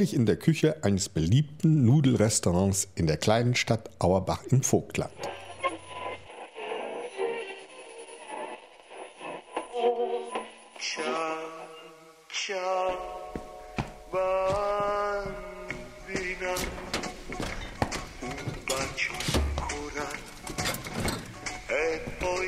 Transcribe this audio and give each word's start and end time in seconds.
Neulich 0.00 0.14
in 0.14 0.24
der 0.24 0.36
Küche 0.36 0.82
eines 0.82 1.10
beliebten 1.10 1.84
Nudelrestaurants 1.84 2.88
in 2.94 3.06
der 3.06 3.18
kleinen 3.18 3.54
Stadt 3.54 3.90
Auerbach 3.98 4.42
im 4.48 4.62
Vogtland. 4.62 5.12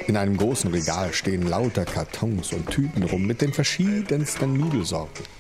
In 0.07 0.17
einem 0.17 0.39
großen 0.39 0.71
Regal 0.71 1.13
stehen 1.13 1.47
lauter 1.47 1.85
Kartons 1.85 2.55
und 2.55 2.71
Tüten 2.71 3.03
rum 3.03 3.27
mit 3.27 3.43
den 3.43 3.53
verschiedensten 3.53 4.55
Nudelsorten. 4.55 5.32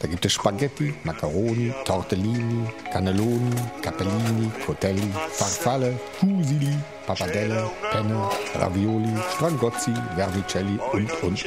Da 0.00 0.08
gibt 0.08 0.24
es 0.24 0.32
Spaghetti, 0.32 0.94
Macaroni, 1.04 1.74
Tortellini, 1.84 2.66
Cannelloni, 2.90 3.54
Capellini, 3.82 4.50
Cotelli, 4.64 5.12
Farfalle, 5.30 6.00
Fusilli, 6.18 6.74
Pappardelle, 7.06 7.70
Penne, 7.92 8.30
Ravioli, 8.54 9.14
Strangozzi, 9.34 9.92
Vermicelli 10.16 10.78
und, 10.92 11.12
und, 11.22 11.22
und. 11.22 11.44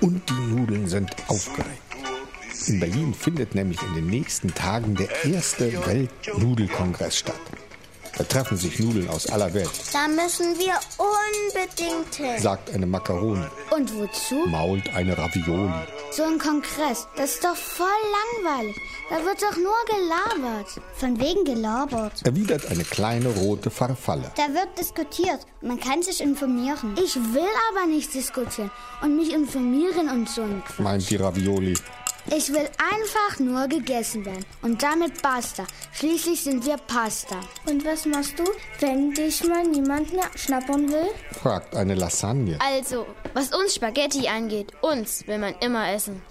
Und 0.00 0.28
die 0.28 0.54
Nudeln 0.54 0.86
sind 0.86 1.10
aufgeregt. 1.26 1.82
In 2.68 2.78
Berlin 2.78 3.12
findet 3.12 3.56
nämlich 3.56 3.82
in 3.82 3.94
den 3.94 4.06
nächsten 4.06 4.54
Tagen 4.54 4.94
der 4.94 5.08
erste 5.24 5.72
Weltnudelkongress 5.86 7.18
statt. 7.18 7.40
Da 8.18 8.24
treffen 8.24 8.56
sich 8.58 8.78
Nudeln 8.78 9.08
aus 9.08 9.26
aller 9.26 9.52
Welt. 9.54 9.70
Da 9.92 10.06
müssen 10.06 10.58
wir 10.58 10.74
unbedingt 10.98 12.14
hin. 12.14 12.40
Sagt 12.40 12.70
eine 12.74 12.86
Makaroni. 12.86 13.46
Und 13.70 13.94
wozu? 13.96 14.46
Mault 14.46 14.88
eine 14.94 15.16
Ravioli. 15.16 15.72
So 16.10 16.24
ein 16.24 16.38
Kongress, 16.38 17.08
das 17.16 17.34
ist 17.34 17.44
doch 17.44 17.56
voll 17.56 17.86
langweilig. 18.44 18.76
Da 19.08 19.16
wird 19.24 19.42
doch 19.42 19.56
nur 19.56 19.74
gelabert. 19.86 20.66
Von 20.94 21.18
wegen 21.18 21.44
gelabert. 21.44 22.12
Erwidert 22.24 22.66
eine 22.66 22.84
kleine 22.84 23.28
rote 23.28 23.70
Farfalle. 23.70 24.30
Da 24.36 24.52
wird 24.52 24.78
diskutiert. 24.78 25.40
Man 25.62 25.80
kann 25.80 26.02
sich 26.02 26.20
informieren. 26.20 26.94
Ich 27.02 27.16
will 27.16 27.48
aber 27.70 27.86
nicht 27.86 28.12
diskutieren 28.12 28.70
und 29.00 29.16
mich 29.16 29.32
informieren 29.32 30.10
und 30.10 30.28
so 30.28 30.42
ein 30.42 30.62
Quatsch. 30.64 30.80
Meint 30.80 31.08
die 31.08 31.16
Ravioli. 31.16 31.74
Ich 32.26 32.52
will 32.52 32.68
einfach 32.78 33.40
nur 33.40 33.66
gegessen 33.66 34.24
werden. 34.24 34.44
Und 34.62 34.82
damit 34.82 35.20
basta. 35.22 35.64
Schließlich 35.92 36.42
sind 36.42 36.64
wir 36.64 36.76
Pasta. 36.76 37.40
Und 37.66 37.84
was 37.84 38.06
machst 38.06 38.38
du, 38.38 38.44
wenn 38.80 39.12
dich 39.12 39.42
mal 39.44 39.64
niemand 39.64 40.10
schnappern 40.36 40.90
will? 40.90 41.08
Fragt 41.42 41.74
eine 41.74 41.94
Lasagne. 41.94 42.58
Also, 42.60 43.06
was 43.34 43.52
uns 43.52 43.74
Spaghetti 43.74 44.28
angeht, 44.28 44.72
uns 44.82 45.26
will 45.26 45.38
man 45.38 45.54
immer 45.60 45.92
essen. 45.92 46.22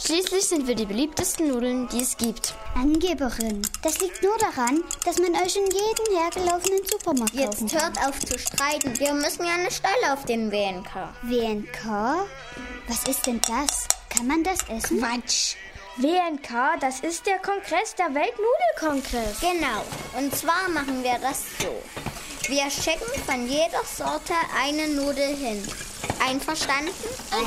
Schließlich 0.00 0.44
sind 0.44 0.68
wir 0.68 0.76
die 0.76 0.86
beliebtesten 0.86 1.48
Nudeln, 1.48 1.88
die 1.88 2.00
es 2.00 2.16
gibt. 2.16 2.54
Angeberin. 2.76 3.62
Das 3.82 4.00
liegt 4.00 4.22
nur 4.22 4.38
daran, 4.38 4.84
dass 5.04 5.18
man 5.18 5.32
euch 5.32 5.56
in 5.56 5.64
jeden 5.64 6.16
hergelaufenen 6.16 6.80
Supermarkt 6.88 7.36
kaufen 7.36 7.66
Jetzt 7.66 7.74
hört 7.74 7.98
auf 8.06 8.20
zu 8.20 8.38
streiten. 8.38 8.96
Wir 8.98 9.12
müssen 9.12 9.44
ja 9.44 9.54
eine 9.54 9.70
Stelle 9.72 10.12
auf 10.12 10.24
den 10.24 10.52
WNK. 10.52 11.08
WNK? 11.22 12.28
Was 12.86 13.08
ist 13.08 13.26
denn 13.26 13.40
das? 13.40 13.88
Kann 14.08 14.26
man 14.26 14.42
das 14.44 14.60
essen? 14.68 14.98
Quatsch. 15.00 15.56
WNK, 15.96 16.78
das 16.80 17.00
ist 17.00 17.26
der 17.26 17.38
Kongress, 17.38 17.94
der 17.96 18.14
Weltnudelkongress. 18.14 19.40
Genau. 19.40 19.82
Und 20.16 20.34
zwar 20.34 20.68
machen 20.68 21.02
wir 21.02 21.18
das 21.20 21.44
so. 21.58 22.48
Wir 22.48 22.70
schicken 22.70 23.20
von 23.26 23.48
jeder 23.48 23.82
Sorte 23.84 24.32
eine 24.56 24.88
Nudel 24.88 25.34
hin. 25.34 25.62
Einverstanden? 26.24 26.92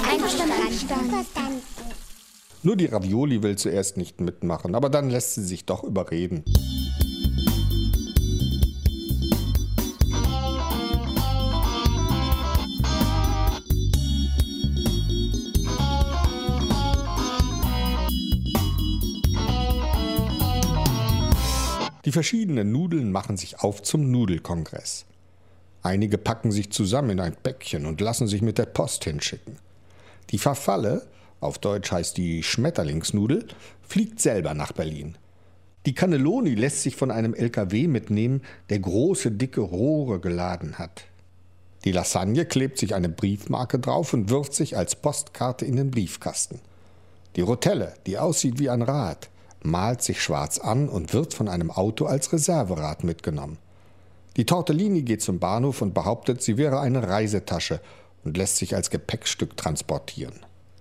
Einverstanden. 0.10 0.54
Einverstanden. 0.54 1.62
Nur 2.64 2.76
die 2.76 2.86
Ravioli 2.86 3.42
will 3.42 3.58
zuerst 3.58 3.98
nicht 3.98 4.22
mitmachen, 4.22 4.76
aber 4.76 4.90
dann 4.90 5.10
lässt 5.10 5.34
sie 5.36 5.44
sich 5.44 5.66
doch 5.66 5.84
überreden. 5.84 6.44
Die 22.12 22.14
verschiedenen 22.14 22.74
Nudeln 22.74 23.14
machen 23.14 23.38
sich 23.38 23.62
auf 23.62 23.84
zum 23.84 24.12
Nudelkongress. 24.12 25.06
Einige 25.82 26.18
packen 26.18 26.52
sich 26.52 26.70
zusammen 26.70 27.12
in 27.12 27.20
ein 27.22 27.38
Päckchen 27.42 27.86
und 27.86 28.02
lassen 28.02 28.28
sich 28.28 28.42
mit 28.42 28.58
der 28.58 28.66
Post 28.66 29.06
hinschicken. 29.06 29.56
Die 30.30 30.38
Verfalle, 30.38 31.08
auf 31.40 31.58
Deutsch 31.58 31.90
heißt 31.90 32.18
die 32.18 32.44
Schmetterlingsnudel, 32.44 33.48
fliegt 33.82 34.20
selber 34.20 34.54
nach 34.54 34.74
Berlin. 34.74 35.18
Die 35.86 35.96
Cannelloni 35.96 36.54
lässt 36.54 36.82
sich 36.82 36.98
von 36.98 37.12
einem 37.12 37.34
LKW 37.34 37.88
mitnehmen, 37.88 38.42
der 38.70 38.80
große, 38.80 39.32
dicke 39.32 39.62
Rohre 39.62 40.20
geladen 40.20 40.80
hat. 40.80 41.06
Die 41.86 41.94
Lasagne 41.94 42.44
klebt 42.46 42.78
sich 42.78 42.94
eine 42.94 43.08
Briefmarke 43.08 43.80
drauf 43.80 44.14
und 44.14 44.30
wirft 44.30 44.54
sich 44.54 44.76
als 44.76 44.98
Postkarte 44.98 45.64
in 45.64 45.78
den 45.78 45.92
Briefkasten. 45.92 46.60
Die 47.38 47.42
Rotelle, 47.42 47.94
die 48.06 48.18
aussieht 48.18 48.60
wie 48.60 48.70
ein 48.70 48.82
Rad, 48.82 49.30
malt 49.64 50.02
sich 50.02 50.22
schwarz 50.22 50.60
an 50.60 50.90
und 50.90 51.14
wird 51.14 51.34
von 51.34 51.48
einem 51.48 51.72
Auto 51.72 52.06
als 52.06 52.32
Reserverad 52.34 53.04
mitgenommen. 53.04 53.58
Die 54.38 54.46
Tortellini 54.46 55.02
geht 55.02 55.22
zum 55.22 55.40
Bahnhof 55.40 55.82
und 55.82 55.94
behauptet, 55.94 56.42
sie 56.42 56.58
wäre 56.58 56.80
eine 56.80 57.08
Reisetasche 57.08 57.82
und 58.24 58.38
lässt 58.38 58.58
sich 58.58 58.76
als 58.76 58.90
Gepäckstück 58.90 59.58
transportieren. 59.58 60.40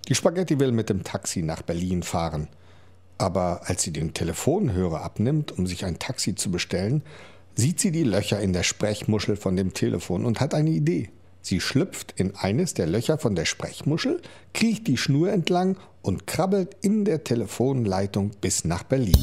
Die 0.08 0.14
Spaghetti 0.14 0.58
will 0.58 0.72
mit 0.72 0.88
dem 0.88 1.04
Taxi 1.04 1.42
nach 1.42 1.62
Berlin 1.62 2.02
fahren. 2.02 2.48
Aber 3.18 3.62
als 3.64 3.82
sie 3.82 3.92
den 3.92 4.14
Telefonhörer 4.14 5.02
abnimmt, 5.02 5.52
um 5.52 5.66
sich 5.66 5.84
ein 5.84 5.98
Taxi 5.98 6.34
zu 6.34 6.50
bestellen, 6.50 7.02
sieht 7.54 7.80
sie 7.80 7.90
die 7.90 8.04
Löcher 8.04 8.40
in 8.40 8.52
der 8.52 8.62
Sprechmuschel 8.62 9.36
von 9.36 9.56
dem 9.56 9.74
Telefon 9.74 10.24
und 10.24 10.40
hat 10.40 10.54
eine 10.54 10.70
Idee. 10.70 11.10
Sie 11.42 11.60
schlüpft 11.60 12.14
in 12.16 12.36
eines 12.36 12.74
der 12.74 12.86
Löcher 12.86 13.18
von 13.18 13.34
der 13.34 13.44
Sprechmuschel, 13.44 14.20
kriecht 14.54 14.86
die 14.86 14.96
Schnur 14.96 15.30
entlang 15.32 15.76
und 16.02 16.26
krabbelt 16.26 16.76
in 16.82 17.04
der 17.04 17.24
Telefonleitung 17.24 18.32
bis 18.40 18.64
nach 18.64 18.82
Berlin. 18.82 19.16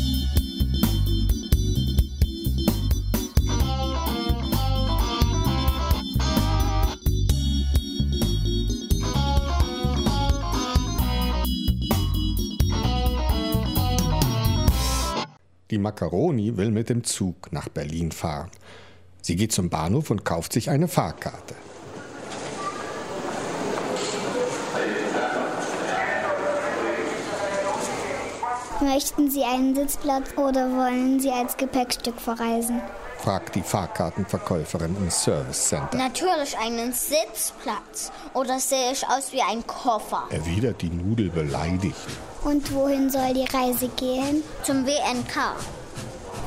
Die 15.70 15.78
Macaroni 15.78 16.56
will 16.56 16.72
mit 16.72 16.90
dem 16.90 17.04
Zug 17.04 17.52
nach 17.52 17.68
Berlin 17.68 18.12
fahren. 18.12 18.50
Sie 19.22 19.36
geht 19.36 19.52
zum 19.52 19.70
Bahnhof 19.70 20.10
und 20.10 20.24
kauft 20.24 20.54
sich 20.54 20.70
eine 20.70 20.88
Fahrkarte. 20.88 21.56
Möchten 28.82 29.32
Sie 29.32 29.44
einen 29.44 29.76
Sitzplatz 29.76 30.38
oder 30.38 30.70
wollen 30.72 31.20
Sie 31.20 31.32
als 31.32 31.58
Gepäckstück 31.58 32.20
verreisen? 32.20 32.82
fragt 33.18 33.56
die 33.56 33.64
Fahrkartenverkäuferin 33.64 34.96
im 34.96 35.10
Service 35.10 35.70
Center. 35.70 35.98
Natürlich 35.98 36.56
einen 36.60 36.94
Sitzplatz. 36.94 38.12
Oder 38.36 38.60
sehe 38.60 38.92
ich 38.92 39.08
aus 39.08 39.32
wie 39.32 39.42
ein 39.42 39.66
Koffer? 39.66 40.26
Erwidert 40.30 40.82
die 40.84 40.90
Nudel 40.90 41.30
beleidigt. 41.30 41.98
Und 42.44 42.72
wohin 42.74 43.10
soll 43.10 43.34
die 43.34 43.46
Reise 43.46 43.90
gehen? 43.90 44.44
Zum 44.62 44.86
WNK. 44.86 45.56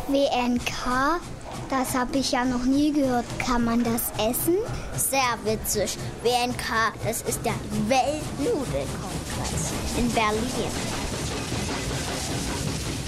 WNK? 0.09 1.21
Das 1.69 1.95
habe 1.95 2.19
ich 2.19 2.33
ja 2.33 2.45
noch 2.45 2.65
nie 2.65 2.93
gehört. 2.93 3.27
Kann 3.39 3.65
man 3.65 3.83
das 3.83 4.11
essen? 4.19 4.57
Sehr 4.97 5.21
witzig. 5.45 5.99
WNK, 6.23 6.95
das 7.05 7.23
ist 7.23 7.45
der 7.45 7.55
Weltnudelkongress 7.89 9.73
in 9.99 10.11
Berlin. 10.13 11.00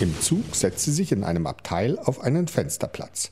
Im 0.03 0.21
Zug 0.21 0.57
setzt 0.57 0.81
sie 0.81 0.91
sich 0.91 1.13
in 1.13 1.23
einem 1.23 1.47
Abteil 1.47 1.97
auf 1.97 2.23
einen 2.23 2.49
Fensterplatz. 2.49 3.31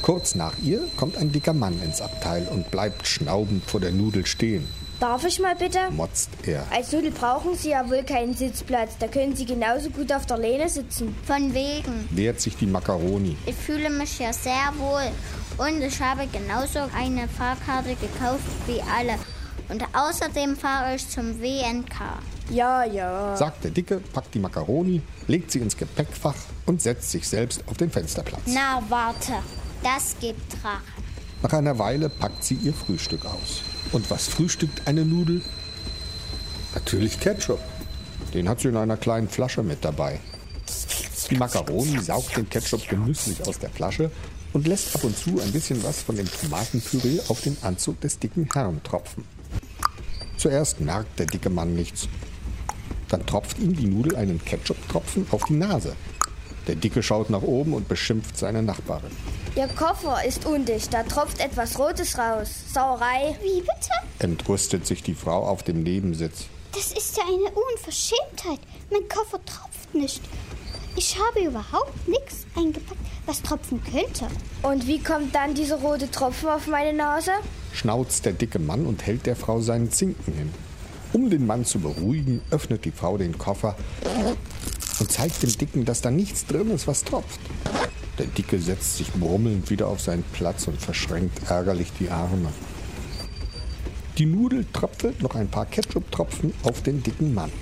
Kurz 0.00 0.34
nach 0.34 0.54
ihr 0.62 0.88
kommt 0.96 1.18
ein 1.18 1.30
dicker 1.30 1.52
Mann 1.52 1.78
ins 1.82 2.00
Abteil 2.00 2.48
und 2.48 2.70
bleibt 2.70 3.06
schnaubend 3.06 3.66
vor 3.66 3.80
der 3.80 3.92
Nudel 3.92 4.24
stehen. 4.24 4.66
Darf 4.98 5.26
ich 5.26 5.40
mal 5.40 5.56
bitte? 5.56 5.90
Motzt 5.90 6.30
er. 6.46 6.64
Als 6.72 6.90
Nudel 6.90 7.10
brauchen 7.10 7.54
Sie 7.54 7.68
ja 7.68 7.86
wohl 7.90 8.02
keinen 8.02 8.32
Sitzplatz. 8.32 8.92
Da 8.98 9.08
können 9.08 9.36
Sie 9.36 9.44
genauso 9.44 9.90
gut 9.90 10.10
auf 10.10 10.24
der 10.24 10.38
Lehne 10.38 10.70
sitzen. 10.70 11.14
Von 11.26 11.52
wegen. 11.52 12.08
Wehrt 12.12 12.40
sich 12.40 12.56
die 12.56 12.66
Makaroni. 12.66 13.36
Ich 13.44 13.56
fühle 13.56 13.90
mich 13.90 14.12
hier 14.12 14.32
sehr 14.32 14.72
wohl. 14.78 15.10
Und 15.58 15.82
ich 15.82 16.00
habe 16.00 16.26
genauso 16.28 16.78
eine 16.96 17.28
Fahrkarte 17.28 17.90
gekauft 17.90 18.40
wie 18.66 18.80
alle. 18.80 19.18
Und 19.68 19.82
außerdem 19.92 20.56
fahre 20.56 20.94
ich 20.94 21.08
zum 21.08 21.40
WNK. 21.40 21.94
Ja, 22.50 22.84
ja. 22.84 23.36
Sagt 23.36 23.64
der 23.64 23.72
Dicke, 23.72 24.00
packt 24.12 24.34
die 24.34 24.38
Makaroni, 24.38 25.02
legt 25.26 25.50
sie 25.50 25.58
ins 25.58 25.76
Gepäckfach 25.76 26.36
und 26.66 26.80
setzt 26.80 27.10
sich 27.10 27.28
selbst 27.28 27.64
auf 27.66 27.76
den 27.76 27.90
Fensterplatz. 27.90 28.42
Na, 28.46 28.82
warte. 28.88 29.32
Das 29.82 30.16
gibt 30.20 30.52
Drachen. 30.52 31.04
Nach 31.42 31.52
einer 31.52 31.78
Weile 31.78 32.08
packt 32.08 32.44
sie 32.44 32.54
ihr 32.54 32.72
Frühstück 32.72 33.24
aus. 33.24 33.62
Und 33.92 34.10
was 34.10 34.28
frühstückt 34.28 34.86
eine 34.86 35.04
Nudel? 35.04 35.42
Natürlich 36.74 37.18
Ketchup. 37.20 37.60
Den 38.34 38.48
hat 38.48 38.60
sie 38.60 38.68
in 38.68 38.76
einer 38.76 38.96
kleinen 38.96 39.28
Flasche 39.28 39.62
mit 39.62 39.84
dabei. 39.84 40.20
Die 41.30 41.36
Macaroni 41.36 41.98
saugt 42.00 42.36
den 42.36 42.48
Ketchup 42.48 42.88
genüsslich 42.88 43.46
aus 43.46 43.58
der 43.58 43.70
Flasche 43.70 44.10
und 44.52 44.66
lässt 44.66 44.94
ab 44.94 45.04
und 45.04 45.16
zu 45.16 45.40
ein 45.40 45.52
bisschen 45.52 45.82
was 45.82 46.02
von 46.02 46.16
dem 46.16 46.28
Tomatenpüree 46.30 47.20
auf 47.28 47.40
den 47.40 47.56
Anzug 47.62 48.00
des 48.00 48.18
dicken 48.18 48.48
Herrn 48.52 48.82
tropfen. 48.82 49.24
Zuerst 50.46 50.80
merkt 50.80 51.18
der 51.18 51.26
dicke 51.26 51.50
Mann 51.50 51.74
nichts. 51.74 52.06
Dann 53.08 53.26
tropft 53.26 53.58
ihm 53.58 53.74
die 53.74 53.88
Nudel 53.88 54.14
einen 54.14 54.40
Ketchup-Tropfen 54.44 55.26
auf 55.32 55.42
die 55.46 55.54
Nase. 55.54 55.96
Der 56.68 56.76
Dicke 56.76 57.02
schaut 57.02 57.30
nach 57.30 57.42
oben 57.42 57.74
und 57.74 57.88
beschimpft 57.88 58.38
seine 58.38 58.62
Nachbarin. 58.62 59.10
Ihr 59.56 59.66
Koffer 59.66 60.24
ist 60.24 60.46
undicht, 60.46 60.94
da 60.94 61.02
tropft 61.02 61.40
etwas 61.40 61.76
Rotes 61.80 62.16
raus. 62.16 62.48
Sauerei. 62.72 63.36
Wie 63.42 63.58
bitte? 63.58 63.90
Entrüstet 64.20 64.86
sich 64.86 65.02
die 65.02 65.16
Frau 65.16 65.48
auf 65.48 65.64
dem 65.64 65.82
Nebensitz. 65.82 66.44
Das 66.70 66.92
ist 66.92 67.16
ja 67.16 67.24
eine 67.24 67.50
Unverschämtheit. 67.50 68.60
Mein 68.92 69.08
Koffer 69.08 69.44
tropft 69.44 69.96
nicht. 69.96 70.22
Ich 70.94 71.18
habe 71.18 71.44
überhaupt 71.44 72.06
nichts 72.06 72.46
eingepackt, 72.54 73.00
was 73.26 73.42
tropfen 73.42 73.82
könnte. 73.82 74.26
Und 74.62 74.86
wie 74.86 75.02
kommt 75.02 75.34
dann 75.34 75.54
dieser 75.54 75.76
rote 75.76 76.10
Tropfen 76.10 76.48
auf 76.48 76.66
meine 76.66 76.96
Nase? 76.96 77.32
Schnauzt 77.72 78.24
der 78.24 78.32
dicke 78.32 78.58
Mann 78.58 78.86
und 78.86 79.04
hält 79.04 79.26
der 79.26 79.36
Frau 79.36 79.60
seinen 79.60 79.90
Zinken 79.90 80.32
hin. 80.32 80.50
Um 81.12 81.30
den 81.30 81.46
Mann 81.46 81.64
zu 81.64 81.78
beruhigen, 81.78 82.40
öffnet 82.50 82.84
die 82.84 82.90
Frau 82.90 83.16
den 83.16 83.36
Koffer 83.38 83.76
und 85.00 85.10
zeigt 85.10 85.42
dem 85.42 85.56
Dicken, 85.56 85.84
dass 85.84 86.00
da 86.00 86.10
nichts 86.10 86.46
drin 86.46 86.70
ist, 86.70 86.86
was 86.86 87.04
tropft. 87.04 87.40
Der 88.18 88.26
Dicke 88.26 88.58
setzt 88.58 88.96
sich 88.96 89.12
brummelnd 89.12 89.68
wieder 89.68 89.88
auf 89.88 90.00
seinen 90.00 90.24
Platz 90.32 90.66
und 90.68 90.80
verschränkt 90.80 91.50
ärgerlich 91.50 91.92
die 91.98 92.10
Arme. 92.10 92.48
Die 94.16 94.26
Nudel 94.26 94.64
tröpfelt 94.72 95.22
noch 95.22 95.34
ein 95.34 95.48
paar 95.48 95.66
Ketchup-Tropfen 95.66 96.54
auf 96.62 96.82
den 96.82 97.02
dicken 97.02 97.34
Mann. 97.34 97.52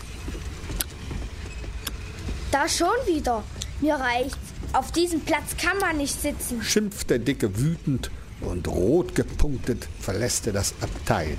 Da 2.53 2.69
schon 2.69 2.87
wieder. 3.07 3.43
Mir 3.81 3.97
reicht's. 3.97 4.44
Auf 4.75 4.91
diesem 4.91 5.21
Platz 5.21 5.57
kann 5.57 5.79
man 5.79 5.99
nicht 5.99 6.21
sitzen. 6.21 6.61
Schimpft 6.61 7.09
der 7.09 7.21
Dicke 7.21 7.61
wütend 7.61 8.11
und 8.41 8.67
rot 8.67 9.15
gepunktet 9.15 9.87
verlässt 10.01 10.49
er 10.49 10.53
das 10.53 10.75
Abteil. 10.81 11.39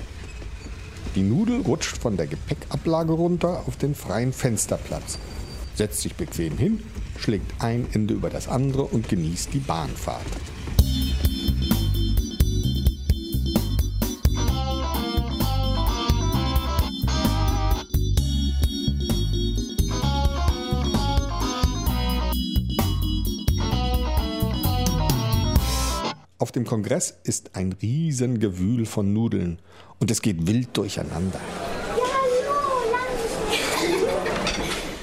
Die 1.14 1.22
Nudel 1.22 1.60
rutscht 1.60 1.98
von 1.98 2.16
der 2.16 2.28
Gepäckablage 2.28 3.12
runter 3.12 3.64
auf 3.66 3.76
den 3.76 3.94
freien 3.94 4.32
Fensterplatz, 4.32 5.18
setzt 5.74 6.00
sich 6.00 6.14
bequem 6.14 6.56
hin, 6.56 6.82
schlägt 7.18 7.62
ein 7.62 7.86
Ende 7.92 8.14
über 8.14 8.30
das 8.30 8.48
andere 8.48 8.84
und 8.84 9.10
genießt 9.10 9.52
die 9.52 9.58
Bahnfahrt. 9.58 10.24
Dem 26.56 26.64
Kongress 26.64 27.14
ist 27.22 27.50
ein 27.54 27.76
Riesengewühl 27.80 28.84
von 28.86 29.12
Nudeln 29.12 29.60
und 30.00 30.10
es 30.10 30.20
geht 30.22 30.44
wild 30.46 30.76
durcheinander. 30.76 31.38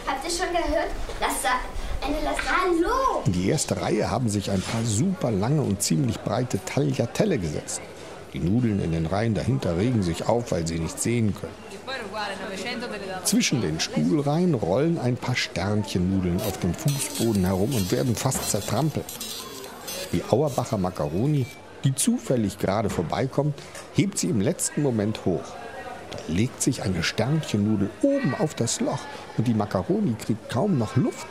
Habt 0.07 0.25
ihr 0.25 0.31
schon 0.31 0.51
gehört? 0.51 0.89
Lassa 1.21 1.59
eine 2.01 2.17
Lasagne. 2.17 2.49
Hallo! 2.49 3.21
In 3.25 3.33
die 3.33 3.49
erste 3.49 3.79
Reihe 3.79 4.09
haben 4.09 4.29
sich 4.29 4.49
ein 4.51 4.61
paar 4.61 4.83
super 4.83 5.31
lange 5.31 5.61
und 5.61 5.81
ziemlich 5.81 6.19
breite 6.19 6.59
Tagliatelle 6.65 7.37
gesetzt. 7.37 7.81
Die 8.33 8.39
Nudeln 8.39 8.81
in 8.81 8.91
den 8.91 9.05
Reihen 9.05 9.35
dahinter 9.35 9.77
regen 9.77 10.01
sich 10.01 10.25
auf, 10.25 10.51
weil 10.51 10.67
sie 10.67 10.79
nicht 10.79 10.99
sehen 10.99 11.35
können. 11.39 11.53
Zwischen 13.23 13.61
den 13.61 13.79
Stuhlreihen 13.79 14.55
rollen 14.55 14.97
ein 14.97 15.17
paar 15.17 15.35
Sternchennudeln 15.35 16.41
auf 16.41 16.59
dem 16.59 16.73
Fußboden 16.73 17.45
herum 17.45 17.75
und 17.75 17.91
werden 17.91 18.15
fast 18.15 18.49
zertrampelt. 18.49 19.05
Die 20.13 20.23
Auerbacher 20.29 20.77
Macaroni, 20.77 21.47
die 21.83 21.95
zufällig 21.95 22.59
gerade 22.59 22.89
vorbeikommt, 22.91 23.55
hebt 23.93 24.19
sie 24.19 24.29
im 24.29 24.41
letzten 24.41 24.83
Moment 24.83 25.25
hoch. 25.25 25.43
Da 26.11 26.19
legt 26.27 26.61
sich 26.61 26.83
eine 26.83 27.01
Sternchennudel 27.01 27.89
oben 28.03 28.35
auf 28.35 28.53
das 28.53 28.79
Loch 28.79 28.99
und 29.37 29.47
die 29.47 29.55
Macaroni 29.55 30.13
kriegt 30.13 30.51
kaum 30.51 30.77
noch 30.77 30.95
Luft. 30.95 31.25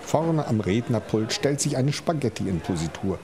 Vorne 0.00 0.46
am 0.46 0.60
Rednerpult 0.60 1.32
stellt 1.32 1.60
sich 1.60 1.76
eine 1.76 1.92
Spaghetti 1.92 2.48
in 2.48 2.60
Positur, 2.60 3.18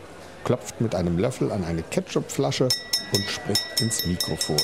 klopft 0.44 0.80
mit 0.80 0.96
einem 0.96 1.16
Löffel 1.16 1.52
an 1.52 1.64
eine 1.64 1.82
Ketchupflasche 1.82 2.68
und 3.12 3.24
spricht 3.28 3.80
ins 3.80 4.04
Mikrofon. 4.06 4.60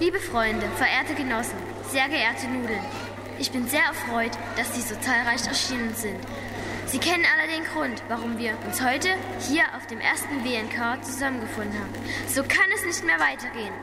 Liebe 0.00 0.18
Freunde, 0.18 0.66
verehrte 0.76 1.14
Genossen, 1.14 1.56
sehr 1.90 2.08
geehrte 2.08 2.46
Nudeln, 2.48 2.80
ich 3.38 3.50
bin 3.50 3.66
sehr 3.66 3.82
erfreut, 3.82 4.32
dass 4.56 4.74
Sie 4.74 4.82
so 4.82 4.94
zahlreich 5.00 5.46
erschienen 5.46 5.92
sind. 5.94 6.18
Sie 6.86 6.98
kennen 6.98 7.24
den 7.52 7.64
Grund, 7.64 8.02
warum 8.08 8.38
wir 8.38 8.56
uns 8.66 8.82
heute 8.82 9.10
hier 9.40 9.64
auf 9.76 9.86
dem 9.86 10.00
ersten 10.00 10.42
WNK 10.42 11.04
zusammengefunden 11.04 11.78
haben. 11.78 11.92
So 12.26 12.42
kann 12.42 12.70
es 12.74 12.84
nicht 12.84 13.04
mehr 13.04 13.20
weitergehen. 13.20 13.74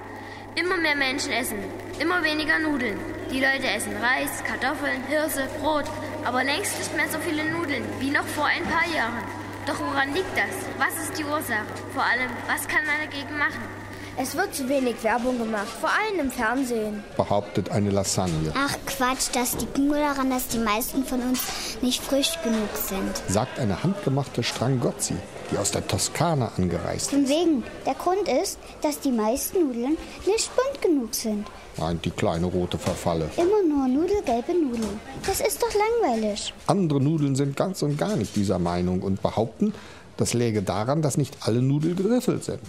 Immer 0.55 0.77
mehr 0.77 0.96
Menschen 0.96 1.32
essen, 1.32 1.60
immer 2.00 2.24
weniger 2.24 2.58
Nudeln. 2.58 3.00
Die 3.32 3.39
Leute 3.39 3.67
essen 3.67 3.96
Reis, 3.98 4.44
Kartoffeln, 4.44 5.03
Hirse, 5.08 5.48
Brot, 5.60 5.86
aber 6.25 6.44
längst 6.44 6.79
nicht 6.79 6.96
mehr 6.96 7.08
so 7.10 7.20
viele 7.20 7.46
Nudeln 7.46 7.84
wie 8.00 8.10
noch 8.10 8.25
vor 8.25 8.46
ein 8.46 8.63
paar 8.63 8.88
Jahren. 8.91 9.24
Doch 9.67 9.79
woran 9.79 10.15
liegt 10.15 10.36
das? 10.36 10.55
Was 10.79 10.98
ist 11.03 11.20
die 11.20 11.25
Ursache? 11.25 11.65
Vor 11.94 12.03
allem, 12.03 12.32
was 12.48 12.67
kann 12.67 12.86
man 12.88 12.98
dagegen 13.05 13.38
machen? 13.38 13.78
Es 14.18 14.36
wird 14.36 14.54
zu 14.54 14.68
wenig 14.68 15.01
Werbung 15.04 15.38
gemacht, 15.38 15.68
vor 15.80 15.89
allem 15.89 16.20
im 16.28 16.32
Fernsehen. 16.32 17.04
Behauptet 17.16 17.70
eine 17.72 17.89
Lasagne. 17.89 18.51
Ach 18.56 18.75
Quatsch, 18.86 19.30
das 19.34 19.54
liegt 19.60 19.78
nur 19.78 19.96
daran, 19.98 20.30
dass 20.30 20.48
die 20.50 20.58
meisten 20.58 21.06
von 21.06 21.22
uns 21.22 21.39
nicht 21.82 22.04
frisch 22.04 22.38
genug 22.44 22.70
sind. 22.75 23.22
Sagt 23.30 23.60
eine 23.60 23.82
handgemachte 23.82 24.44
Strangozzi, 24.44 25.16
die 25.51 25.58
aus 25.58 25.72
der 25.72 25.88
Toskana 25.88 26.51
angereist 26.58 27.12
Von 27.12 27.24
ist. 27.24 27.30
wegen. 27.30 27.63
Der 27.86 27.94
Grund 27.96 28.28
ist, 28.28 28.60
dass 28.82 29.00
die 29.00 29.12
meisten 29.12 29.66
Nudeln 29.68 29.98
nicht 30.25 30.51
bunt 30.56 30.82
genug 30.82 31.16
sind. 31.16 31.48
Meint 31.78 32.04
die 32.04 32.12
kleine 32.12 32.48
rote 32.48 32.78
Verfalle. 32.78 33.30
Immer 33.38 33.63
nur 33.63 33.88
nudelgelbe 33.88 34.51
Nudeln. 34.54 35.00
Das 35.25 35.39
ist 35.39 35.62
doch 35.63 35.70
langweilig. 35.74 36.54
Andere 36.68 37.00
Nudeln 37.00 37.38
sind 37.38 37.56
ganz 37.56 37.82
und 37.84 37.98
gar 37.98 38.18
nicht 38.18 38.36
dieser 38.36 38.60
Meinung 38.60 39.01
und 39.01 39.22
behaupten, 39.22 39.74
das 40.18 40.34
läge 40.34 40.62
daran, 40.62 41.01
dass 41.01 41.16
nicht 41.16 41.38
alle 41.42 41.62
Nudeln 41.62 41.96
geriffelt 41.96 42.44
sind. 42.44 42.60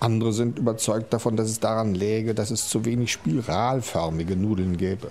Andere 0.00 0.32
sind 0.32 0.58
überzeugt 0.58 1.12
davon, 1.12 1.36
dass 1.36 1.48
es 1.48 1.60
daran 1.60 1.94
läge, 1.94 2.34
dass 2.34 2.50
es 2.50 2.68
zu 2.68 2.84
wenig 2.84 3.12
spiralförmige 3.12 4.36
Nudeln 4.36 4.76
gäbe. 4.76 5.10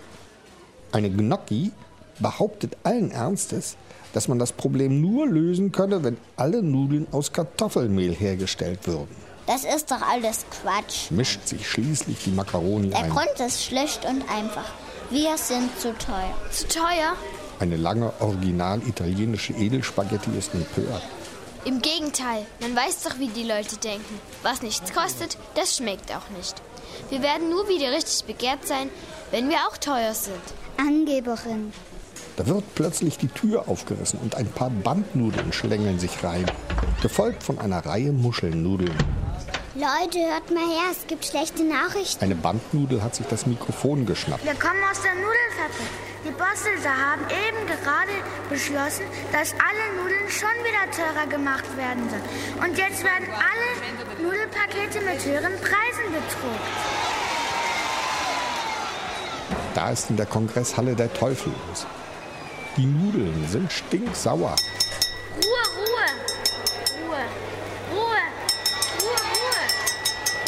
Eine 0.92 1.10
Gnocchi 1.10 1.72
behauptet 2.20 2.78
allen 2.84 3.12
Ernstes, 3.12 3.76
dass 4.14 4.28
man 4.28 4.40
das 4.40 4.54
Problem 4.54 5.02
nur 5.02 5.28
lösen 5.28 5.72
könne, 5.72 6.04
wenn 6.04 6.18
alle 6.38 6.64
Nudeln 6.64 7.08
aus 7.12 7.34
Kartoffelmehl 7.34 8.14
hergestellt 8.14 8.88
würden. 8.88 9.16
Das 9.48 9.64
ist 9.64 9.92
doch 9.92 10.02
alles 10.02 10.46
Quatsch. 10.50 11.12
Mischt 11.12 11.48
sich 11.48 11.68
schließlich 11.68 12.18
die 12.24 12.32
Makaroni 12.32 12.90
Der 12.90 13.04
ein. 13.04 13.10
Grund 13.10 13.40
ist 13.46 13.64
schlicht 13.64 14.06
und 14.06 14.24
einfach. 14.30 14.72
Wir 15.12 15.38
sind 15.38 15.70
zu 15.80 15.94
teuer. 15.98 16.34
Zu 16.52 16.68
teuer? 16.68 17.14
Eine 17.60 17.78
lange, 17.78 18.12
original 18.20 18.82
italienische 18.88 19.54
Edelspaghetti 19.54 20.32
ist 20.38 20.54
empört. 20.54 21.04
Im 21.66 21.82
Gegenteil, 21.82 22.46
man 22.62 22.76
weiß 22.76 23.02
doch, 23.02 23.18
wie 23.18 23.28
die 23.28 23.44
Leute 23.44 23.78
denken. 23.78 24.22
Was 24.44 24.62
nichts 24.62 24.94
kostet, 24.94 25.36
das 25.56 25.76
schmeckt 25.76 26.12
auch 26.12 26.30
nicht. 26.38 26.62
Wir 27.10 27.24
werden 27.24 27.50
nur 27.50 27.68
wieder 27.68 27.92
richtig 27.92 28.24
begehrt 28.26 28.68
sein, 28.68 28.92
wenn 29.32 29.50
wir 29.50 29.58
auch 29.68 29.76
teuer 29.78 30.14
sind. 30.14 30.36
Angeberin. 30.78 31.74
Da 32.38 32.46
wird 32.46 32.64
plötzlich 32.76 33.18
die 33.18 33.30
Tür 33.30 33.68
aufgerissen 33.68 34.20
und 34.22 34.36
ein 34.36 34.46
paar 34.46 34.70
Bandnudeln 34.70 35.52
schlängeln 35.52 35.98
sich 35.98 36.24
rein, 36.24 36.46
gefolgt 37.02 37.42
von 37.42 37.58
einer 37.58 37.84
Reihe 37.84 38.12
Muschelnudeln. 38.12 38.96
Leute, 39.74 40.20
hört 40.20 40.52
mal 40.52 40.68
her, 40.70 40.92
es 40.92 41.08
gibt 41.08 41.26
schlechte 41.26 41.64
Nachrichten. 41.64 42.24
Eine 42.24 42.36
Bandnudel 42.36 43.02
hat 43.02 43.16
sich 43.16 43.26
das 43.26 43.48
Mikrofon 43.48 44.06
geschnappt. 44.06 44.46
Wir 44.46 44.54
kommen 44.54 44.84
aus 44.92 45.02
der 45.02 45.16
Nudelfabrik. 45.16 46.15
Die 46.26 46.32
Bosse 46.32 46.70
haben 46.90 47.22
eben 47.30 47.68
gerade 47.68 48.12
beschlossen, 48.50 49.06
dass 49.32 49.54
alle 49.54 50.02
Nudeln 50.02 50.28
schon 50.28 50.50
wieder 50.64 50.90
teurer 50.90 51.28
gemacht 51.28 51.78
werden 51.78 52.10
sollen. 52.10 52.68
Und 52.68 52.76
jetzt 52.76 53.04
werden 53.04 53.28
alle 53.30 54.24
Nudelpakete 54.24 55.02
mit 55.02 55.24
höheren 55.24 55.54
Preisen 55.62 56.06
bedruckt. 56.12 57.06
Da 59.76 59.92
ist 59.92 60.10
in 60.10 60.18
der 60.18 60.26
Kongresshalle 60.26 60.96
der 60.96 61.14
Teufel 61.14 61.54
los. 61.68 61.86
Die 62.76 62.88
Nudeln 62.88 63.48
sind 63.48 63.72
stinksauer. 63.72 64.56
Ruhe! 65.36 65.64
Ruhe! 65.78 66.10
Ruhe! 67.04 67.26
Ruhe, 67.92 68.20
Ruhe! 69.02 69.62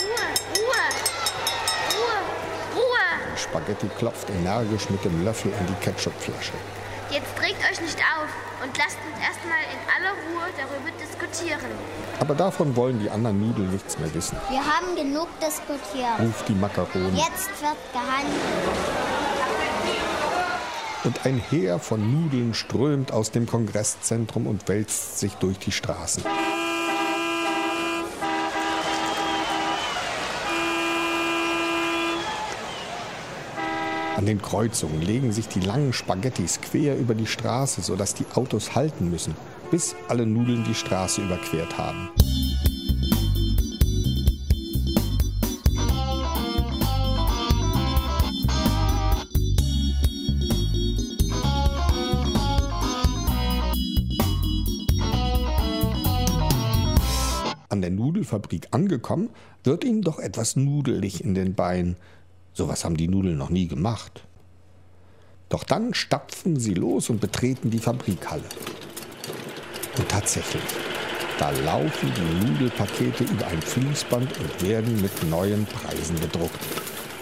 Ruhe, 0.02 0.28
Ruhe! 0.56 0.86
Ruhe, 1.94 2.18
Ruhe! 2.74 3.37
Spaghetti 3.50 3.88
klopft 3.98 4.30
energisch 4.30 4.90
mit 4.90 5.04
dem 5.06 5.24
Löffel 5.24 5.52
in 5.60 5.68
die 5.68 5.74
Ketchupflasche. 5.84 6.54
Jetzt 7.10 7.42
regt 7.42 7.60
euch 7.72 7.80
nicht 7.80 7.98
auf 8.00 8.28
und 8.64 8.78
lasst 8.78 8.98
uns 9.08 9.18
erstmal 9.24 9.64
in 9.72 9.80
aller 9.96 10.12
Ruhe 10.12 10.50
darüber 10.58 10.92
diskutieren. 11.00 11.72
Aber 12.20 12.36
davon 12.36 12.76
wollen 12.76 13.00
die 13.00 13.10
anderen 13.10 13.40
Nudeln 13.40 13.72
nichts 13.72 13.98
mehr 13.98 14.14
wissen, 14.14 14.38
Wir 14.50 14.60
haben 14.60 14.96
genug 14.96 15.30
diskutiert. 15.40 16.20
ruft 16.20 16.48
die 16.50 16.54
Makaroni. 16.56 17.18
Jetzt 17.18 17.50
wird 17.62 17.78
gehandelt. 17.94 18.42
Und 21.06 21.26
ein 21.26 21.38
Heer 21.50 21.80
von 21.80 22.02
Nudeln 22.24 22.54
strömt 22.54 23.14
aus 23.14 23.32
dem 23.32 23.46
Kongresszentrum 23.46 24.46
und 24.46 24.68
wälzt 24.68 25.20
sich 25.20 25.36
durch 25.36 25.58
die 25.60 25.72
Straßen. 25.72 26.24
An 34.18 34.26
den 34.26 34.42
Kreuzungen 34.42 35.00
legen 35.00 35.32
sich 35.32 35.48
die 35.48 35.60
langen 35.60 35.94
Spaghettis 35.94 36.60
quer 36.60 36.98
über 36.98 37.14
die 37.14 37.28
Straße, 37.28 37.84
sodass 37.84 38.16
die 38.16 38.26
Autos 38.34 38.74
halten 38.74 39.12
müssen, 39.12 39.36
bis 39.70 39.96
alle 40.08 40.26
Nudeln 40.26 40.64
die 40.64 40.74
Straße 40.74 41.22
überquert 41.22 41.78
haben. 41.78 42.10
An 57.70 57.82
der 57.82 57.92
Nudelfabrik 57.92 58.70
angekommen, 58.72 59.30
wird 59.64 59.84
ihnen 59.84 60.02
doch 60.02 60.18
etwas 60.18 60.56
nudelig 60.56 61.24
in 61.24 61.36
den 61.36 61.54
Beinen. 61.54 61.98
Sowas 62.58 62.84
haben 62.84 62.98
die 62.98 63.08
Nudeln 63.08 63.38
noch 63.38 63.52
nie 63.52 63.68
gemacht. 63.68 64.24
Doch 65.48 65.64
dann 65.64 65.94
stapfen 65.94 66.60
sie 66.60 66.74
los 66.74 67.08
und 67.12 67.22
betreten 67.22 67.70
die 67.70 67.78
Fabrikhalle. 67.78 68.50
Und 69.96 70.10
tatsächlich, 70.10 70.64
da 71.38 71.52
laufen 71.52 72.12
die 72.18 72.48
Nudelpakete 72.48 73.26
über 73.26 73.46
ein 73.46 73.62
Fließband 73.62 74.40
und 74.40 74.64
werden 74.64 75.00
mit 75.04 75.30
neuen 75.30 75.68
Preisen 75.68 76.20
bedruckt. 76.20 76.60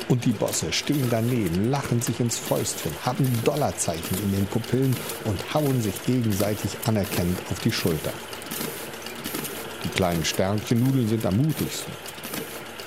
Und 0.08 0.24
die 0.24 0.32
Bosse 0.32 0.72
stehen 0.72 1.10
daneben, 1.12 1.70
lachen 1.70 2.00
sich 2.02 2.22
ins 2.22 2.38
Fäustchen, 2.38 2.94
haben 3.04 3.28
Dollarzeichen 3.44 4.18
in 4.24 4.32
den 4.32 4.46
Pupillen 4.46 4.96
und 5.26 5.54
hauen 5.54 5.82
sich 5.82 6.02
gegenseitig 6.06 6.72
anerkennend 6.86 7.40
auf 7.52 7.60
die 7.60 7.74
Schulter. 7.74 8.14
Die 9.84 9.90
kleinen 9.90 10.24
Sternchennudeln 10.24 11.10
sind 11.10 11.26
am 11.26 11.36
mutigsten. 11.36 12.05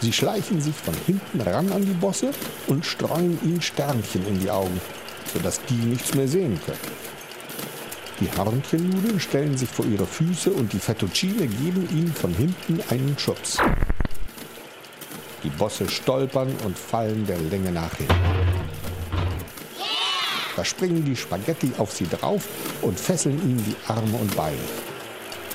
Sie 0.00 0.12
schleichen 0.12 0.60
sich 0.60 0.76
von 0.76 0.94
hinten 1.06 1.40
ran 1.40 1.72
an 1.72 1.84
die 1.84 1.92
Bosse 1.92 2.30
und 2.68 2.86
streuen 2.86 3.38
ihnen 3.42 3.60
Sternchen 3.60 4.26
in 4.28 4.38
die 4.38 4.50
Augen, 4.50 4.80
sodass 5.32 5.60
die 5.68 5.74
nichts 5.74 6.14
mehr 6.14 6.28
sehen 6.28 6.60
können. 6.64 6.78
Die 8.20 8.30
Hörnchennudeln 8.36 9.20
stellen 9.20 9.56
sich 9.56 9.68
vor 9.68 9.86
ihre 9.86 10.06
Füße 10.06 10.50
und 10.50 10.72
die 10.72 10.78
Fettuccine 10.78 11.46
geben 11.46 11.88
ihnen 11.90 12.12
von 12.12 12.32
hinten 12.34 12.80
einen 12.90 13.16
Schubs. 13.18 13.58
Die 15.44 15.50
Bosse 15.50 15.88
stolpern 15.88 16.52
und 16.64 16.76
fallen 16.76 17.26
der 17.26 17.38
Länge 17.38 17.70
nach 17.70 17.94
hin. 17.96 18.08
Da 20.56 20.64
springen 20.64 21.04
die 21.04 21.14
Spaghetti 21.14 21.72
auf 21.78 21.92
sie 21.92 22.08
drauf 22.08 22.48
und 22.82 22.98
fesseln 22.98 23.40
ihnen 23.40 23.64
die 23.64 23.76
Arme 23.86 24.16
und 24.16 24.34
Beine. 24.36 24.58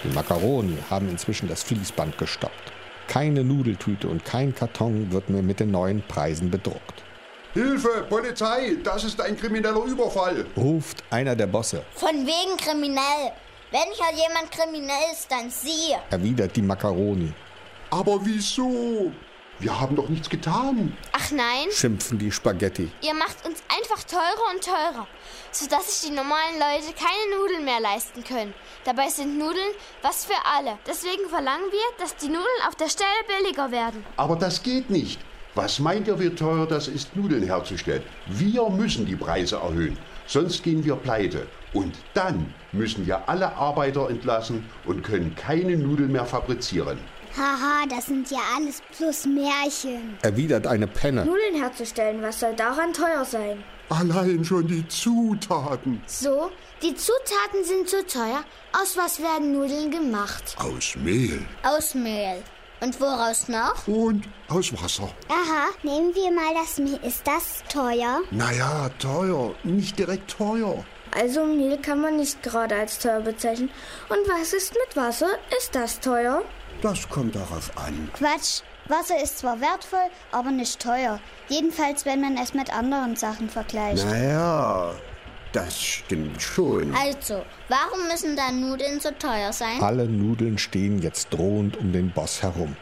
Die 0.04 0.14
Makaroni 0.14 0.78
haben 0.90 1.10
inzwischen 1.10 1.50
das 1.50 1.64
Fließband 1.64 2.18
gestoppt. 2.18 2.72
Keine 3.08 3.44
Nudeltüte 3.44 4.08
und 4.08 4.24
kein 4.26 4.56
Karton 4.56 5.12
wird 5.12 5.30
mehr 5.30 5.42
mit 5.44 5.60
den 5.60 5.72
neuen 5.72 6.02
Preisen 6.08 6.50
bedruckt. 6.50 7.04
Hilfe, 7.54 8.06
Polizei, 8.10 8.78
das 8.84 9.04
ist 9.04 9.22
ein 9.22 9.38
krimineller 9.38 9.84
Überfall. 9.86 10.46
Ruft 10.58 11.04
einer 11.12 11.36
der 11.36 11.48
Bosse, 11.48 11.84
Von 11.96 12.16
wegen 12.26 12.58
kriminell. 12.58 13.32
Wenn 13.72 13.92
hier 13.94 14.28
jemand 14.28 14.52
kriminell 14.52 15.12
ist, 15.12 15.32
dann 15.32 15.50
Sie. 15.50 15.94
erwidert 16.10 16.56
die 16.56 16.62
Makaroni. 16.62 17.32
Aber 17.92 18.20
wieso? 18.24 19.12
Wir 19.64 19.80
haben 19.80 19.96
doch 19.96 20.10
nichts 20.10 20.30
getan. 20.30 20.92
Ach 21.14 21.32
nein, 21.32 21.72
Schimpfen 21.72 22.20
die 22.20 22.34
Spaghetti. 22.34 22.92
ihr 23.02 23.14
macht 23.14 23.46
uns 23.46 23.64
einfach 23.74 24.04
teurer 24.04 24.54
und 24.54 24.62
teurer, 24.62 25.08
sodass 25.54 26.02
sich 26.02 26.10
die 26.10 26.14
normalen 26.14 26.60
Leute 26.60 26.94
keine 26.94 27.40
Nudeln 27.40 27.64
mehr 27.64 27.80
leisten 27.80 28.26
können. 28.26 28.54
Dabei 28.84 29.08
sind 29.08 29.38
Nudeln 29.38 29.72
was 30.02 30.26
für 30.26 30.36
alle. 30.54 30.78
Deswegen 30.86 31.30
verlangen 31.30 31.72
wir, 31.72 31.98
dass 31.98 32.18
die 32.18 32.28
Nudeln 32.28 32.68
auf 32.68 32.76
der 32.76 32.90
Stelle 32.90 33.08
billiger 33.26 33.72
werden. 33.72 34.04
Aber 34.18 34.36
das 34.36 34.64
geht 34.64 34.90
nicht. 34.90 35.22
Was 35.56 35.80
meint 35.80 36.10
ihr, 36.10 36.20
wie 36.20 36.32
teuer 36.32 36.68
das 36.68 36.90
ist, 36.90 37.16
Nudeln 37.16 37.44
herzustellen? 37.44 38.04
Wir 38.26 38.70
müssen 38.70 39.06
die 39.06 39.16
Preise 39.16 39.56
erhöhen, 39.56 39.98
sonst 40.28 40.62
gehen 40.64 40.84
wir 40.84 40.98
pleite. 40.98 41.48
Und 41.72 41.96
dann 42.14 42.54
müssen 42.74 43.08
wir 43.08 43.30
alle 43.30 43.56
Arbeiter 43.56 44.10
entlassen 44.10 44.70
und 44.84 45.04
können 45.04 45.36
keine 45.36 45.78
Nudeln 45.78 46.12
mehr 46.12 46.26
fabrizieren. 46.26 47.00
Haha, 47.36 47.86
das 47.90 48.06
sind 48.06 48.30
ja 48.30 48.40
alles 48.56 48.82
plus 48.96 49.26
Märchen. 49.26 50.18
Erwidert 50.22 50.68
eine 50.68 50.88
Penne. 50.88 51.26
Nudeln 51.26 51.56
herzustellen, 51.56 52.22
was 52.22 52.40
soll 52.40 52.54
daran 52.56 52.94
teuer 52.94 53.26
sein? 53.26 53.64
Allein 53.90 54.44
schon 54.46 54.68
die 54.68 54.88
Zutaten. 54.88 56.02
So, 56.06 56.52
die 56.82 56.96
Zutaten 56.96 57.64
sind 57.64 57.90
zu 57.90 58.06
teuer. 58.06 58.44
Aus 58.80 58.96
was 58.98 59.20
werden 59.22 59.52
Nudeln 59.54 59.92
gemacht? 59.92 60.56
Aus 60.58 60.96
Mehl 60.96 61.46
Aus 61.64 61.94
Mehl. 61.96 62.44
Und 62.82 63.00
woraus 63.00 63.48
noch? 63.48 63.88
und 63.88 64.26
aus 64.50 64.74
Wasser. 64.82 65.10
Aha, 65.30 65.68
nehmen 65.84 66.14
wir 66.14 66.32
mal 66.32 66.54
das 66.54 66.78
Mehl. 66.80 67.00
Ist 67.04 67.26
das 67.26 67.64
teuer? 67.72 68.20
Naja, 68.32 68.90
teuer, 69.00 69.56
nicht 69.64 69.98
direkt 69.98 70.30
teuer. 70.32 70.84
Also 71.16 71.46
Mehl 71.46 71.78
kann 71.78 72.02
man 72.02 72.18
nicht 72.18 72.42
gerade 72.44 72.76
als 72.76 73.00
teuer 73.00 73.22
bezeichnen. 73.22 73.70
Und 74.10 74.18
was 74.28 74.52
ist 74.54 74.74
mit 74.74 74.96
Wasser? 74.98 75.30
Ist 75.58 75.74
das 75.76 76.00
teuer? 76.00 76.42
Das 76.84 77.08
kommt 77.10 77.34
darauf 77.36 77.72
an. 77.78 78.10
Quatsch. 78.14 78.62
Wasser 78.90 79.22
ist 79.24 79.38
zwar 79.40 79.62
wertvoll, 79.62 80.10
aber 80.34 80.52
nicht 80.52 80.82
teuer. 80.82 81.22
Jedenfalls, 81.48 82.06
wenn 82.06 82.20
man 82.20 82.36
es 82.36 82.54
mit 82.54 82.76
anderen 82.76 83.16
Sachen 83.16 83.50
vergleicht. 83.50 84.06
Naja, 84.06 84.94
das 85.54 85.82
stimmt 85.82 86.42
schon. 86.42 86.94
Also, 86.94 87.46
warum 87.70 88.08
müssen 88.12 88.36
da 88.36 88.52
Nudeln 88.52 89.00
so 89.00 89.12
teuer 89.12 89.54
sein? 89.54 89.82
Alle 89.82 90.06
Nudeln 90.06 90.58
stehen 90.58 91.02
jetzt 91.02 91.30
drohend 91.34 91.78
um 91.78 91.94
den 91.94 92.12
Boss 92.12 92.44
herum. 92.44 92.76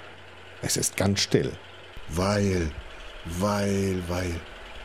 Es 0.63 0.75
ist 0.77 0.97
ganz 0.97 1.19
still, 1.21 1.51
Weil, 2.09 2.71
weil, 3.25 4.01
weil, 4.07 4.33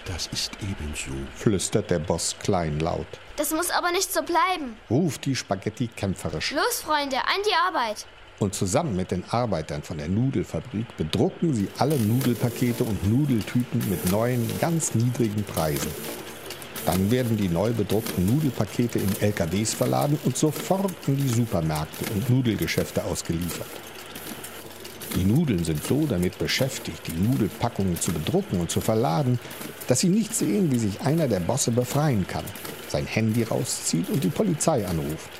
das 0.04 0.26
ist 0.26 0.52
ebenso. 0.60 1.10
flüstert 1.34 1.90
der 1.90 2.00
Boss 2.00 2.36
kleinlaut. 2.38 3.06
Das 3.36 3.50
muss 3.52 3.70
aber 3.70 3.90
nicht 3.92 4.12
so 4.12 4.22
bleiben. 4.22 4.76
Ruft 4.90 5.24
die 5.24 5.34
Spaghetti 5.34 5.88
kämpferisch. 5.88 6.52
Los, 6.52 6.82
Freunde, 6.82 7.16
an 7.16 7.42
die 7.48 7.54
Arbeit. 7.66 8.06
Und 8.38 8.54
zusammen 8.54 8.94
mit 8.96 9.10
den 9.10 9.24
Arbeitern 9.30 9.82
von 9.82 9.96
der 9.96 10.08
Nudelfabrik 10.08 10.94
bedrucken 10.98 11.54
sie 11.54 11.68
alle 11.78 11.96
Nudelpakete 11.96 12.84
und 12.84 13.10
Nudeltüten 13.10 13.88
mit 13.88 14.10
neuen, 14.10 14.46
ganz 14.60 14.94
niedrigen 14.94 15.42
Preisen. 15.42 15.90
Dann 16.84 17.10
werden 17.10 17.36
die 17.36 17.48
neu 17.48 17.72
bedruckten 17.72 18.26
Nudelpakete 18.26 18.98
in 18.98 19.20
LKWs 19.20 19.74
verladen 19.74 20.18
und 20.24 20.36
sofort 20.36 20.92
in 21.06 21.16
die 21.16 21.28
Supermärkte 21.28 22.12
und 22.12 22.28
Nudelgeschäfte 22.28 23.02
ausgeliefert. 23.04 23.66
Die 25.16 25.24
Nudeln 25.24 25.64
sind 25.64 25.82
so 25.82 26.06
damit 26.06 26.36
beschäftigt, 26.38 27.00
die 27.06 27.18
Nudelpackungen 27.18 27.98
zu 27.98 28.12
bedrucken 28.12 28.60
und 28.60 28.70
zu 28.70 28.82
verladen, 28.82 29.38
dass 29.88 30.00
sie 30.00 30.08
nicht 30.08 30.34
sehen, 30.34 30.70
wie 30.70 30.78
sich 30.78 31.00
einer 31.00 31.26
der 31.26 31.40
Bosse 31.40 31.70
befreien 31.70 32.26
kann, 32.26 32.44
sein 32.88 33.06
Handy 33.06 33.44
rauszieht 33.44 34.10
und 34.10 34.22
die 34.22 34.28
Polizei 34.28 34.86
anruft. 34.86 35.30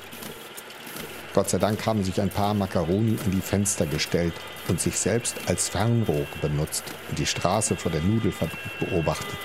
Gott 1.37 1.51
sei 1.51 1.59
Dank 1.59 1.85
haben 1.85 2.03
sich 2.03 2.19
ein 2.19 2.31
paar 2.31 2.55
Makaroni 2.55 3.15
an 3.23 3.29
die 3.29 3.41
Fenster 3.41 3.85
gestellt 3.85 4.33
und 4.69 4.81
sich 4.81 4.97
selbst 4.97 5.35
als 5.45 5.69
Fernrohr 5.69 6.25
benutzt 6.41 6.83
und 7.09 7.19
die 7.19 7.27
Straße 7.27 7.75
vor 7.75 7.91
der 7.91 8.01
Nudelfabrik 8.01 8.57
beobachtet. 8.79 9.37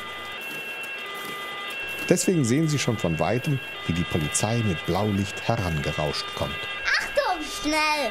Deswegen 2.09 2.47
sehen 2.47 2.67
sie 2.67 2.79
schon 2.79 2.97
von 2.97 3.19
weitem, 3.19 3.61
wie 3.87 3.93
die 3.93 4.05
Polizei 4.05 4.63
mit 4.67 4.87
Blaulicht 4.87 5.47
herangerauscht 5.47 6.25
kommt. 6.35 6.57
Achtung! 6.99 7.45
Schnell! 7.61 8.11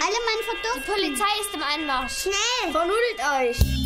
Alle 0.00 0.18
Mann 0.24 0.38
Die 0.40 0.80
verdursten. 0.80 0.94
Polizei 0.94 1.40
ist 1.42 1.54
im 1.54 1.62
Einmarsch. 1.62 2.22
Schnell! 2.22 2.72
Vernudelt 2.72 3.20
euch! 3.42 3.81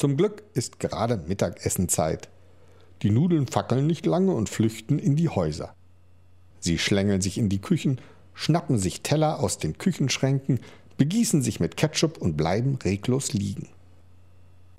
Zum 0.00 0.16
Glück 0.16 0.44
ist 0.54 0.80
gerade 0.80 1.18
Mittagessenzeit. 1.26 2.30
Die 3.02 3.10
Nudeln 3.10 3.46
fackeln 3.46 3.86
nicht 3.86 4.06
lange 4.06 4.32
und 4.32 4.48
flüchten 4.48 4.98
in 4.98 5.14
die 5.14 5.28
Häuser. 5.28 5.74
Sie 6.58 6.78
schlängeln 6.78 7.20
sich 7.20 7.36
in 7.36 7.50
die 7.50 7.60
Küchen, 7.60 8.00
schnappen 8.32 8.78
sich 8.78 9.02
Teller 9.02 9.40
aus 9.40 9.58
den 9.58 9.76
Küchenschränken, 9.76 10.60
begießen 10.96 11.42
sich 11.42 11.60
mit 11.60 11.76
Ketchup 11.76 12.16
und 12.16 12.38
bleiben 12.38 12.78
reglos 12.82 13.34
liegen. 13.34 13.68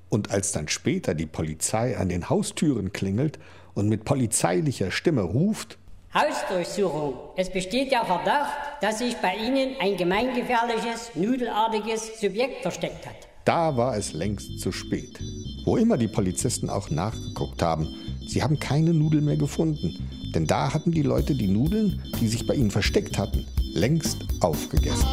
Und 0.08 0.32
als 0.32 0.50
dann 0.50 0.66
später 0.66 1.14
die 1.14 1.26
Polizei 1.26 1.96
an 1.96 2.08
den 2.08 2.28
Haustüren 2.28 2.92
klingelt 2.92 3.38
und 3.74 3.88
mit 3.88 4.04
polizeilicher 4.04 4.90
Stimme 4.90 5.22
ruft, 5.22 5.78
Hausdurchsuchung. 6.12 7.14
Es 7.36 7.48
besteht 7.48 7.92
der 7.92 8.04
Verdacht, 8.04 8.52
dass 8.80 8.98
sich 8.98 9.16
bei 9.18 9.36
Ihnen 9.36 9.76
ein 9.80 9.96
gemeingefährliches, 9.96 11.12
nudelartiges 11.14 12.20
Subjekt 12.20 12.62
versteckt 12.62 13.06
hat. 13.06 13.31
Da 13.44 13.76
war 13.76 13.96
es 13.96 14.12
längst 14.12 14.60
zu 14.60 14.70
spät. 14.70 15.18
Wo 15.64 15.76
immer 15.76 15.98
die 15.98 16.08
Polizisten 16.08 16.70
auch 16.70 16.90
nachgeguckt 16.90 17.60
haben, 17.60 17.88
sie 18.26 18.42
haben 18.42 18.60
keine 18.60 18.94
Nudel 18.94 19.20
mehr 19.20 19.36
gefunden. 19.36 20.08
Denn 20.34 20.46
da 20.46 20.72
hatten 20.72 20.92
die 20.92 21.02
Leute 21.02 21.34
die 21.34 21.48
Nudeln, 21.48 22.00
die 22.20 22.28
sich 22.28 22.46
bei 22.46 22.54
ihnen 22.54 22.70
versteckt 22.70 23.18
hatten, 23.18 23.44
längst 23.72 24.18
aufgegessen. 24.40 25.08